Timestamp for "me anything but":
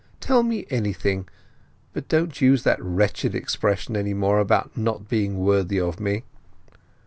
0.41-2.07